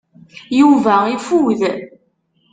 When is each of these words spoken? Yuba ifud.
Yuba 0.59 0.95
ifud. 1.15 1.61